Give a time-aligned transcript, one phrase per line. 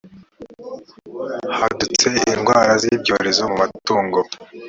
[1.57, 4.19] hadutse indwara z’ibyorezo mu matungo